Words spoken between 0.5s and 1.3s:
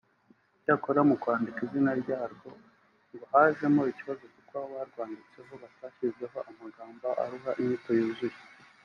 Icyakora mu